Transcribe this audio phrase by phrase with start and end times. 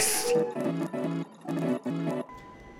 [0.00, 0.34] イス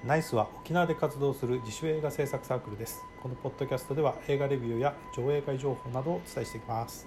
[0.07, 3.05] ナイスは沖縄で活動する自主映画制作サークルです。
[3.23, 7.07] このポッドキャストでは映画レビューや上映会情報などをお伝えしていきます。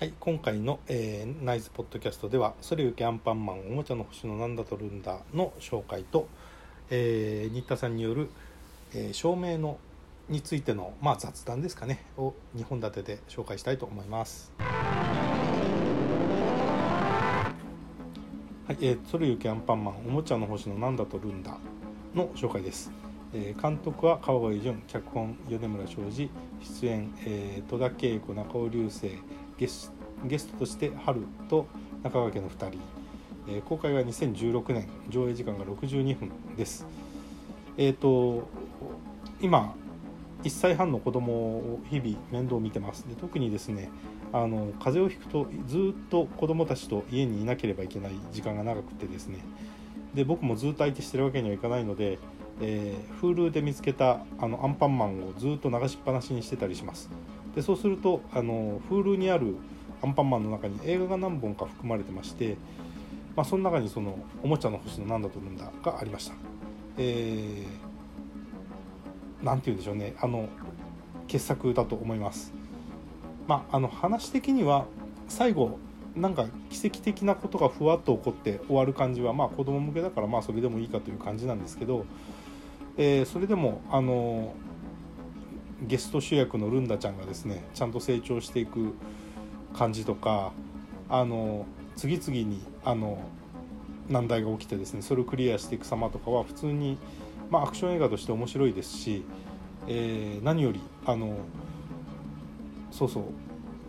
[0.00, 6.28] はい今回の、えー、ナイスポッドキャストでは「それゆけアンパンマンおもちゃの星のなんだとるんだ」の紹介と、
[6.88, 8.30] えー、新田さんによる、
[8.94, 9.78] えー、照明の
[10.28, 14.52] についての、まあ、雑談ですかねを2本立てで紹介したいと思います。
[18.66, 21.56] はい、えー、それゆきアンパンマンおもちゃの星のなんだとルンダ
[22.14, 22.90] の紹介です。
[23.32, 26.28] えー、監督は川越淳、脚本米村昌司、
[26.80, 29.10] 出演、えー、戸田恵子、中尾流星、
[29.58, 29.92] ゲス
[30.24, 31.66] ゲストとして春と
[32.02, 32.80] 中川家の2人、
[33.48, 36.84] えー、公開は2016年、上映時間が62分です。
[37.76, 38.48] えっ、ー、と
[39.40, 39.76] 今
[40.46, 43.08] 1歳半の子供を日々面倒を見てます。
[43.08, 43.90] で特にですね
[44.32, 49.40] あの風邪をひくとずっと子供たちと家にいなければいけない時間が長くてですね。
[50.14, 52.18] で僕もずっと相手してるわけにはいかないので、
[52.60, 57.10] えー、Hulu で見つけたあのアンパンマンをずっと流しっぱなしにしてたりします。
[57.56, 59.56] でそうするとあの Hulu にある
[60.02, 62.56] アンパンマンの中に映画が何本か含まれてまして、
[63.34, 66.34] まあ、その中にその「おもちゃの星のなんだと思うんだ」がありました、
[66.98, 67.85] えー
[69.42, 70.48] 何て言うんでしょうねあの
[71.26, 72.52] 傑作だと思います。
[73.46, 74.86] まあ、あの話的には
[75.28, 75.78] 最後
[76.16, 82.06] なんか奇跡的なことがふわっと起こって終わる感じはまあ子供向けだからまあそれでもいいかという感じなんですけど、
[82.96, 84.54] えー、それでもあの
[85.82, 88.94] ゲスト主役のルンダちゃんがですねちゃんと成長していく
[89.74, 90.52] 感じとか
[91.08, 91.66] あの
[91.96, 93.18] 次々にあの
[94.08, 96.98] 難題が起きてですねそれをクリアしていく様とかは普通に
[97.50, 99.24] まあ、アクション映画として面白いですし、
[99.86, 101.36] えー、何よりあの
[102.90, 103.24] そうそう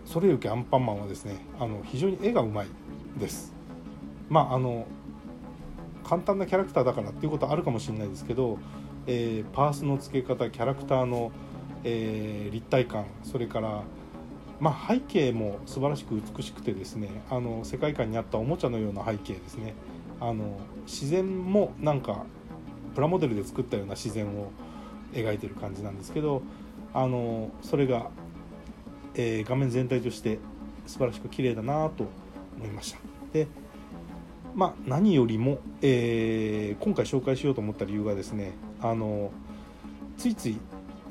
[0.05, 2.67] それゆけアンパンマンはですねあの非常に絵がうまい
[3.19, 3.53] です。
[4.29, 4.85] まああの
[6.03, 8.57] 簡単なキャラクターだからっていうことはあるかもしれないですけど、
[9.07, 11.31] えー、パースの付け方キャラクターの、
[11.84, 13.84] えー、立体感それから
[14.59, 19.73] まあ、背景も素晴らしく美しくてですねあの世界観に合ったおもちゃのような背景ですね。
[20.19, 22.25] あの自然もなんか
[22.97, 24.52] プラモデルで作ったような自然を
[25.13, 26.41] 描いてる感じなんですけど
[26.96, 28.09] あのそれが、
[29.13, 30.40] えー、画面全体として
[30.88, 32.06] 素晴らしく綺麗だなと
[32.58, 33.00] 思いました
[33.34, 33.46] で
[34.56, 39.29] まあ何よりも、えー、今回紹介しようと思った理由がですねあの
[40.18, 40.58] ついつい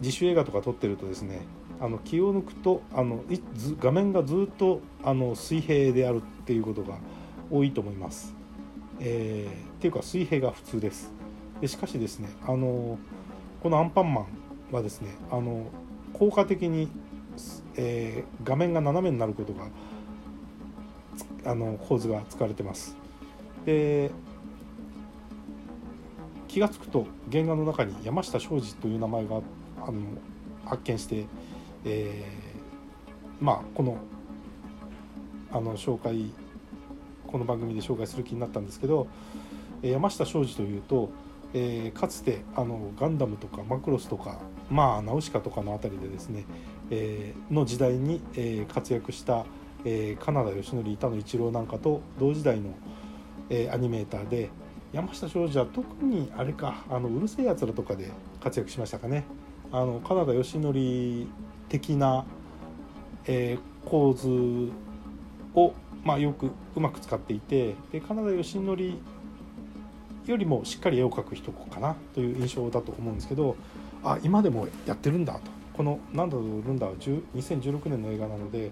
[0.01, 1.43] 自主映画とか撮ってるとですね
[1.81, 3.23] あの気を抜くとあの
[3.79, 6.99] 画面がずっとあの水平であるっていうことが
[7.49, 8.35] 多いと思います。
[8.99, 11.15] えー、っていうか水平が普通です。
[11.61, 12.99] でしかしですねあの
[13.63, 14.27] このアンパンマン
[14.73, 15.67] はですねあの
[16.13, 16.89] 効果的に、
[17.77, 19.69] えー、画面が斜めになることが
[21.45, 22.97] あの構図が使われてます。
[23.65, 24.11] で
[26.49, 29.37] 気が付くと原画の中に山下昌司という名前が
[29.83, 30.01] あの
[30.65, 31.27] 発見して、
[31.85, 33.99] えー、まあこの
[35.53, 36.33] あの紹介
[37.27, 39.07] この番組で紹介する気になったんですけど
[39.83, 41.11] 山下昌司というと
[41.59, 46.45] えー、かつてあのガンダムとかマクロスとか、まあ、ナウシカとかの辺りでですね、
[46.91, 49.47] えー、の時代に、えー、活躍した、
[49.83, 52.75] えー、カナダ義則板野一郎なんかと同時代の、
[53.49, 54.51] えー、アニメーターで
[54.93, 59.25] 山下昌司は特にあれかあのうるせえやつらとかで活躍しましたかね。
[59.73, 61.27] あのカナダ義則
[61.71, 62.27] 的な、
[63.25, 64.71] えー、構図
[65.55, 65.73] を、
[66.05, 68.77] まあ、よくうまく使っていてでカナダ義則
[70.31, 73.57] よりもしっかり絵を描く人かなという印象だと思うんですけど
[74.05, 75.41] あ今でもやってるんだと
[75.75, 78.71] この「なんだろうルンダ」は2016年の映画なので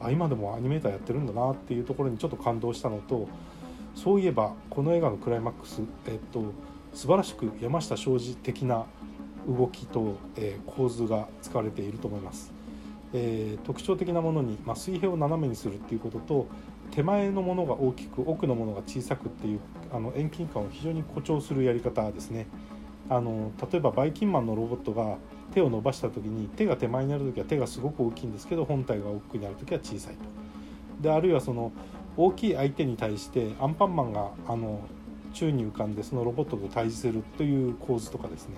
[0.00, 3.28] あ今でもアニメーターやってるんだなっていうところにちょっと感動したのと
[3.94, 6.52] そういえばこの映画のクライマックス、えっと、
[6.92, 8.84] 素晴らしく山下昌司的な
[9.48, 12.52] 動きと、えー、構図が使われていると思います。
[13.14, 16.46] えー、特徴的なものに、まあ、水平を斜めにするっていうことと
[16.90, 19.60] 手前のものが大きく奥のものが小さくっていう
[19.92, 22.46] あの遠近感を非常に誇張するやり方ですね。
[23.08, 25.16] あの例えばバイキンマンのロボットが
[25.54, 30.24] 手を伸ばした時に手が手前になる時は手がすごく大きいんですけど本体が奥になる時は小さいと。
[31.00, 31.72] であるいはその
[32.16, 34.80] 大きい相手に対してアンパンマンがあの
[35.32, 38.56] 宙に浮かんでそのロボットと対峙するという構図とかですね。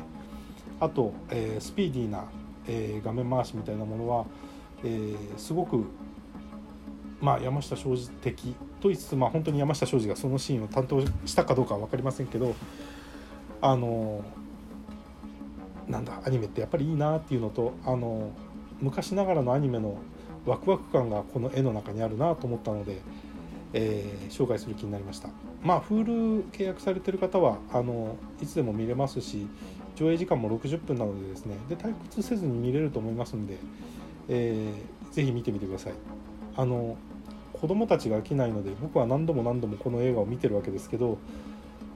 [0.80, 2.24] あと、えー、スピーディーな、
[2.66, 4.24] えー、画面回しみたいなものは、
[4.84, 5.84] えー、すごく
[7.20, 12.54] まあ、山下昌司的と言いつつ、まあ、本当に山下昌司がそのシーンを担当したかどうかは分かりませんけど
[13.60, 14.24] あの
[15.88, 18.30] なんだアニメってやっぱりいいなっていうのとあの
[18.80, 19.98] 昔ながらのアニメの
[20.46, 23.00] ワクワク感がこの絵の中にあるなと思ったので、
[23.72, 25.30] えー紹介する気になりました。
[25.62, 29.46] まあ Hulu 契約されてる方はあのいつでも見れますし
[29.96, 33.56] 上映時間も60分なのでですねで退屈せずに見れると思いますんで、
[34.28, 35.94] えーぜひ見てみてください。
[36.56, 36.96] あの
[37.60, 41.18] 子供たちが飽きないので僕は何度も何度もこの映画を見てるわけですけど、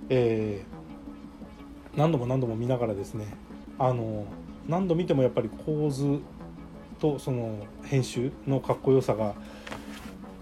[0.09, 0.83] えー
[1.95, 3.27] 何度も何度も見ながらですね
[3.79, 4.25] あの
[4.67, 6.21] 何度見てもやっぱり構図
[6.99, 9.35] とその編集のかっこよさが、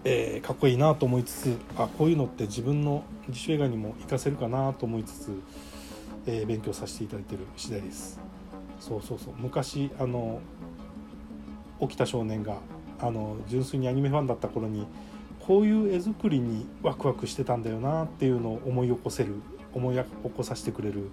[0.05, 5.33] えーかっこいいなと思いつつあこういうのって自分の自主映画にも活かせるかなと思いつつ、
[6.27, 8.21] えー勉強させていただいてる次第です。
[8.79, 9.35] そうそうそう。
[9.37, 10.41] 昔あの
[11.81, 12.59] 起きた少年が
[13.01, 14.87] あの純粋にアニメファンだった頃に
[15.47, 19.35] こういう絵作りにワクワクしてたんだよなっていうのを思い起こせる
[19.73, 21.11] 思い起こさせてくれる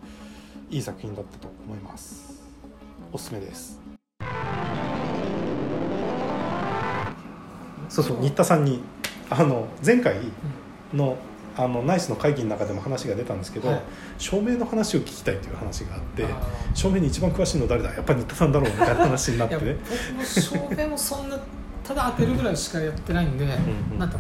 [0.69, 2.44] いい作品だったと思います。
[3.12, 3.79] おすすめです。
[7.89, 8.81] そうそう新田さんに
[9.29, 10.18] あの前回
[10.94, 11.18] の
[11.56, 13.81] あのナイスの会議の中でも話が出たんですけど、はい。
[14.19, 16.27] 照明の話を聞きたいという話があってあ
[16.75, 17.94] 照明に一番詳しいの誰だ？
[17.94, 19.77] やっぱり新田さんだろうみたいな話になってね。
[20.23, 21.39] 照明もそんな
[21.87, 23.49] ただ当てるぐらいしかやってないんで、ん
[23.91, 23.99] うん。
[23.99, 24.19] なんか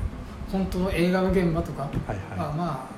[0.51, 2.89] 本当の映画の現場とか、はいはまあま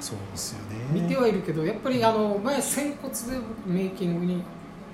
[0.00, 0.76] いそうですよね。
[0.90, 4.42] あ見てはいるけどやっぱりあの前仙骨で僕メイキングに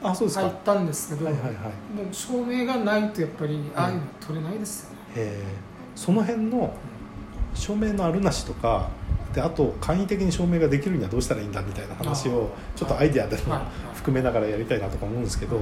[0.03, 1.55] あそうですか、入ったんですけど、はいはいはい。
[1.55, 1.61] も
[2.11, 5.43] う照明がないとやっぱりああいうの撮れないですよね、え。
[5.97, 6.73] ーその辺の
[7.55, 8.89] 照明のあるなしとか
[9.35, 13.63] であと簡易的に照明ができるにはどうしたらいいんだみたいな話をちょっとアイデアでもはい。
[13.97, 15.61] 含めながらやりたいなとか思うんですけど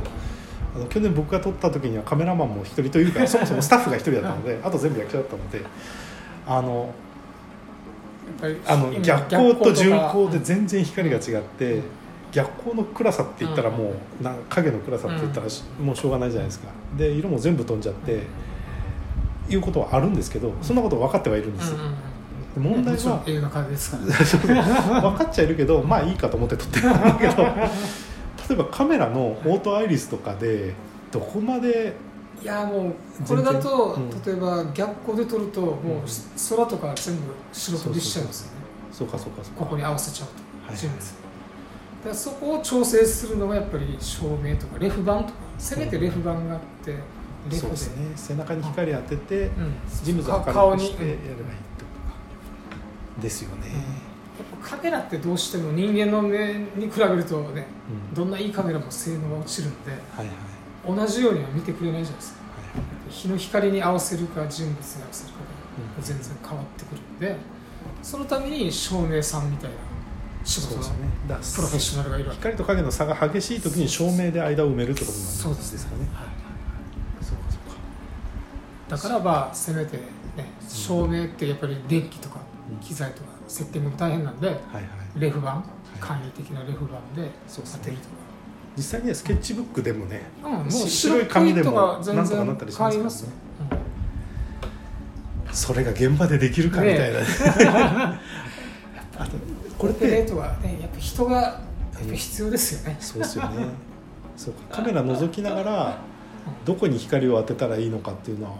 [0.78, 5.62] あの去年僕が撮った時にはカメラマンも一人というか そもそもスタッフが一人だったのであと全部役者だったので
[6.46, 6.94] あの
[8.66, 11.82] あの今逆光と順光で逆全然光が違って、うん。
[12.30, 16.69] 逆光の暗さって言ったらもう、な影の暗さって言ったらし、もうしょうがないじゃないですか。
[16.94, 18.25] で色も全部飛んじゃって、
[19.48, 21.94] いうことはあるんですけどそんなこと分かってはいるんですよ、うんうん
[22.54, 23.50] で問題は 分
[25.19, 27.46] かっちゃいるけどまあいいかと思って撮ってるんだけど
[28.48, 30.74] 例えばカメラのオートアイリスとかで
[31.10, 31.94] どこまで
[32.40, 32.94] いやもう
[33.26, 35.76] これだと、例えば逆光で撮るともう
[36.48, 37.22] 空とか全部
[37.52, 38.58] 白飛びしちゃうんですよね。
[38.92, 39.54] そうかそうかそう。
[39.54, 40.76] かここに合わせちゃうと、はい。
[40.76, 41.16] 順です
[41.98, 45.32] だからそこを調整するのがやっぱり照明とかレフ板とか。
[45.58, 47.56] せめてレフ板があって、レフで。
[47.56, 48.12] そうですね。
[48.14, 49.74] 背中に光当ててうん。
[50.04, 51.08] ジムズを明るくしてうん。
[51.10, 51.36] やればいい
[51.76, 51.90] とか。
[53.20, 53.66] ですよね、
[54.62, 57.67] カメラってどうしても人間の目に比べるとね
[58.11, 58.14] うん。
[58.14, 60.32] どんないいカメラも性能が落ちるんではいは
[60.94, 60.96] い。
[60.96, 62.40] 同じようには見てくれないじゃないですか。
[62.40, 63.12] はいはい。
[63.12, 65.38] 日の光に合わせるか人物に合わせるか
[65.96, 66.02] うん。
[66.02, 67.37] で全然変わってくるんで
[68.02, 69.76] そのために照明さんみたいな
[70.44, 70.94] 仕事のそう
[71.38, 76.08] ですよねプロフェッショナルがいる光と影の差が激しい時に照明で間を埋めるってことになるんそうですかね。
[76.14, 78.96] はいそうかそうか。
[78.96, 80.02] だからまあせめてね
[80.69, 82.40] 照明ってやっぱり電気とか
[82.70, 84.84] うん機材とかセッティングも大変なんではいはい。
[85.16, 85.78] レフ板い。
[86.00, 87.80] 簡易的なレフ板でそうですね。
[87.82, 88.02] 当てると
[88.76, 92.90] 実際にはスケッチブックでもねか、うん、もうし白い紙でもなんとかなったりしますからね。
[92.90, 93.30] 変わりますよ、
[95.52, 97.18] それが現場でできるかみたいな、
[99.18, 99.32] あと
[99.76, 101.60] これっオペレーてトはねやっぱ人がや
[102.04, 103.66] っぱ必要ですよね、そうですよね。
[104.36, 104.76] そうか。
[104.76, 105.98] カメラ覗きながら
[106.64, 108.52] どこに光を当てたらいいのかっていうのは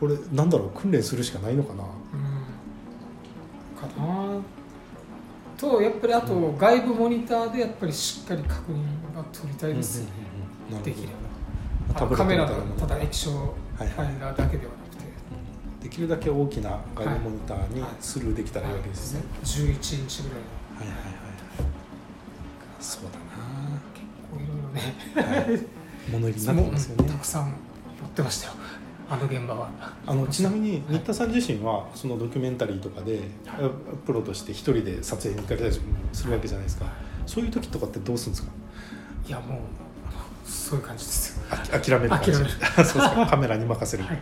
[0.00, 1.84] これなんだろう訓練するしかないのかな。
[1.84, 2.23] うん
[3.86, 4.40] かな
[5.56, 10.06] とやっぱりあと外部モニターでやっぱりしっかり確認が取りたいです。
[10.82, 12.16] できれば。
[12.16, 15.04] カメラののただ液晶ファインダーだけではなくて、
[15.82, 20.46] できるだけ大きな外部モニターにスルーできたらいいわけですね、11インチぐらいの。
[20.78, 21.24] はい、はいはいはい。
[22.80, 23.10] そうだ
[24.30, 24.94] こういろいろね。
[25.14, 25.66] な、はい、
[26.10, 27.08] 物入りになってますよね。
[27.08, 27.54] たくさん載っ
[28.14, 28.54] てましたよ
[29.08, 29.70] あの現場は。
[30.06, 33.20] あのちなみに新田さん自身はそのドキュメンタリーとかで
[34.06, 35.80] プロとして一人で撮影に行かれたり
[36.12, 36.86] するわけじゃないですか。
[37.26, 38.52] そういう時とかってどうするんですか？
[39.26, 39.58] いやもう
[40.48, 41.38] そういう感じです。
[41.38, 41.44] よ
[41.80, 42.32] 諦める感じ。
[42.34, 43.26] そうですか。
[43.30, 44.18] カメラに任せる、はい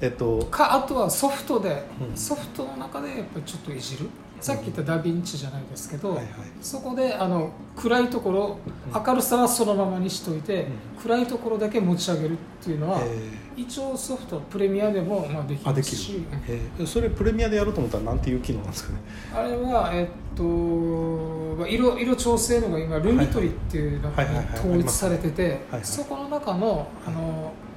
[0.00, 2.16] えっとかあとはソフトで、うん。
[2.16, 4.08] ソフトの中でやっぱりちょっといじる。
[4.40, 6.26] さっき言ったダ・ヴィンチじゃないですけど、はいはい。
[6.62, 8.58] そこであの暗いところ
[8.94, 9.04] うん。
[9.04, 13.18] 明るさはそのままにしといて、う暗いところだけ持ち上げるっていうのは、え。
[13.56, 16.12] 一応ソフトプレミアでもまあできますし。
[16.12, 16.60] る、え。
[16.78, 18.98] ーそれプレミアでやろうと思ったらなんていう機能なんですかね？
[19.34, 25.84] あれは、えっとまあ色色調整のが今ルミトリっていうのがはいはいはい統一されててはいはい。
[25.84, 27.67] そこの中のあのカー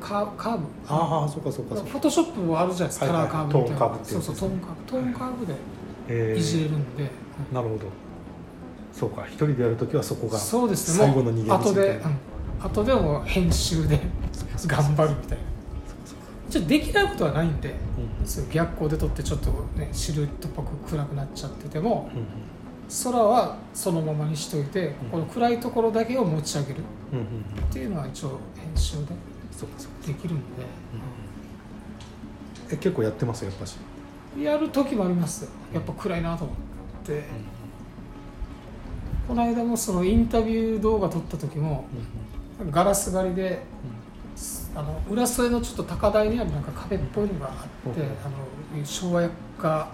[0.00, 0.64] カーブ。
[0.88, 1.90] ああそうかそうかそうか。
[1.90, 3.66] フォトショップもあるじゃないですか、カラーカーブみたいな。
[3.66, 5.54] トーンカーブってそいうそうトーンカーブトーンカーブで
[6.08, 6.40] えー。
[6.40, 7.10] いじれるんで、
[7.52, 7.86] なるほど。
[8.92, 9.24] そうか。
[9.26, 11.06] 一人でやるときはそこがそうですね。
[11.06, 14.00] 最後の逃げ道後で、うん、後でも編集で
[14.66, 15.44] 頑張るみたいな。
[16.48, 17.74] ちょっとできないことはないんで
[18.52, 22.24] 逆光で撮ってちょっとねシルエットっぽく暗くなっちゃっててもうん
[23.04, 29.06] 空はそのままにしといてこの暗いところだけを持ち上げるっていうのは一応編集で
[29.56, 30.42] そうかそうかできるん
[32.70, 33.44] え結構やってます？
[33.44, 33.76] やっぱし。
[34.36, 35.50] でやる時もありますよ。
[35.72, 36.56] やっぱ暗いなと思っ
[37.06, 37.24] て。
[39.26, 41.84] この間もそのインタビュー動画撮った時も
[42.70, 43.62] ガラス張りで
[44.74, 48.08] あの裏添えのちょっと高台にあるなんか壁っぽいのがあって、うんあ
[48.78, 49.88] の昭和薬科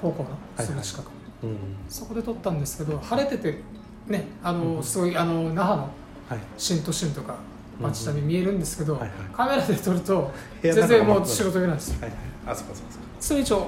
[0.00, 1.10] 高校のはいすぐ近く、
[1.42, 1.56] うん。
[1.88, 3.60] そこで撮ったんですけど晴れてて
[4.06, 4.82] ねあの、うん。
[4.84, 5.88] すごいあの那覇の
[6.28, 6.38] はい。
[6.56, 7.38] 新都心とか
[7.80, 9.00] 街並み見えるんですけど、
[9.32, 10.32] カメラで撮ると
[10.62, 11.92] 全然もうの中真っ暗白飛びなんです。
[11.92, 12.18] よはいはい。
[12.46, 13.66] あそうかそうかそれ一応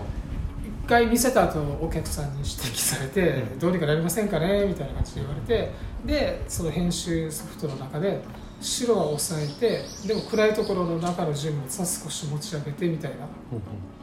[0.84, 3.58] 一回見せた後お客さんに指摘されて、うん。
[3.58, 4.66] どうにかなりませんかね？
[4.66, 5.72] みたいな感じで言われて
[6.04, 8.20] でその編集ソフトの中で
[8.60, 13.62] 白は抑えてでも暗いところの中の人物は少し持ち上げてみたいなうん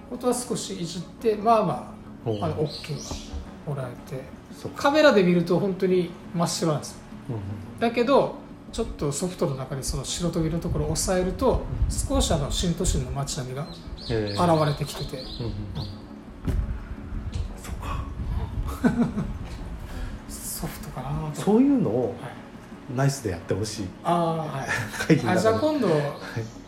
[0.10, 2.34] ことは少しいじってまあまあう。
[2.34, 2.96] んあの OK
[3.68, 4.40] がもらえて。
[4.76, 6.98] カメラで見ると本当に真っ白なんですよ。
[7.30, 7.42] うんうん。
[7.80, 8.36] だけど
[8.72, 13.68] ちょっとソフトの中でその白飛びのところを押さえると少しあの新都心の街並みが
[14.10, 14.66] えー。
[14.66, 15.54] 現れてきてて、うんうん
[17.62, 18.04] そうか。
[20.30, 21.42] ソフトかなと。
[21.42, 22.32] そういうのをはい。
[22.96, 23.86] ナイスでやってほしい。
[24.04, 24.68] ああはい。
[25.28, 25.88] あじゃあ今度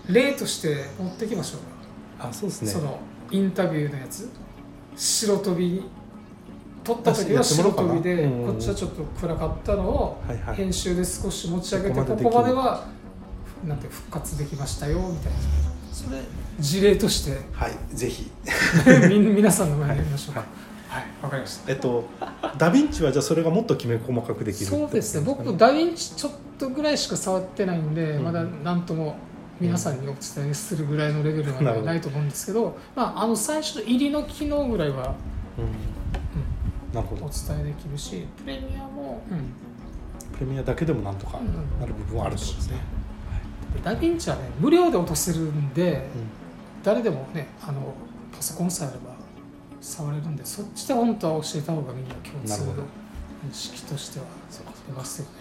[0.08, 3.00] 例として持ってきましょうか、あそうですねその
[3.32, 4.30] インタビューのやつ
[4.96, 5.84] 白飛び
[6.84, 8.46] 撮った時は白飛びで、うん。
[8.48, 10.56] こっちはちょっと暗かったのをはいはい。
[10.56, 12.88] 編集で少し持ち上げてこここまでは
[13.68, 15.40] なんて復活できましたよみたいな。
[15.92, 16.22] それ。
[16.60, 17.40] 事例として。
[17.54, 18.32] はいぜひ。
[19.10, 20.46] み皆さんの前でやりましょうか。
[20.90, 21.04] はい。
[21.22, 21.72] わ、かりました。
[21.72, 22.06] えっと
[22.58, 25.24] ダヴィンチはじゃあそれがもっときめ細かくできるそうですね。
[25.26, 28.24] 僕ダヴィンチちょっとぐらいしか触ってないんで、うん。
[28.24, 29.16] まだ何とも
[29.60, 35.14] 皆さんにお伝えするぐらいのレベルはないと思うんですけど、まあ、あの最初の入りの機能ぐらいは、
[35.60, 35.91] うん
[36.94, 39.54] なるほうん、おど伝えできるしプレミアも、うん。
[40.34, 42.78] プレミアだけでもなんとかうんなる部分はあるってことですね、
[43.76, 46.42] でダヴィンチはね無料で落とせるんで、うん
[46.84, 47.94] 誰でもねあの
[48.32, 49.16] パソコンさえあれば
[49.80, 54.26] 触れるんでそっちで本当は教えた方がみんな共通の認識としては
[54.88, 55.41] 出ますよね。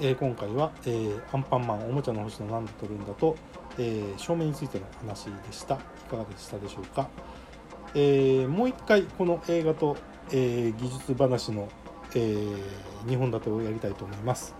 [0.00, 3.36] いえー今回は、えーアンパンマンおもちゃの星のなんだとるんだと、
[3.78, 5.74] えー照明についての話でした。
[5.74, 5.78] い
[6.10, 7.08] かがでしたでしょうか、
[7.94, 9.96] えーもう一回この映画と、
[10.32, 11.68] え技術話の、
[12.14, 12.18] え
[13.06, 14.54] 2本立てをやりたいと思います。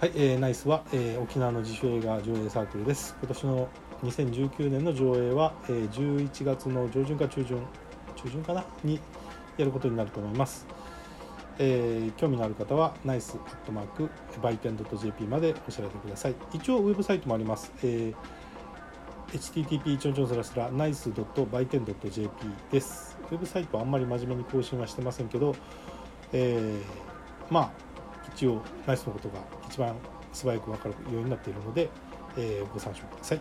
[0.00, 3.16] はい、えーナイスは、え沖縄の自主映画上映サークルです。
[3.20, 3.68] 今年の
[4.02, 7.58] 2019年の上映は、え11月の上旬か中旬
[8.16, 8.64] 中旬かな？
[8.82, 9.00] に
[9.56, 10.66] やることになると思います。
[11.62, 14.10] えー興味のある方は nice アットマーク
[14.42, 16.34] バイペン .jp までお知らせください。
[16.54, 18.14] 一応ウェブサイトもあります、えー
[19.30, 22.30] http ちょんちょんスラスラ nice.byten.jp
[22.72, 23.16] です。
[23.30, 25.54] ウェブサイトはあんまり真面目に更新はしてませんけど、
[26.32, 26.82] えー
[27.52, 27.70] まあ
[28.34, 29.38] 一応ナイスのことが
[29.68, 29.94] 一番
[30.32, 31.90] 素早く分かるようになっているので、
[32.36, 33.40] えーご参照ください。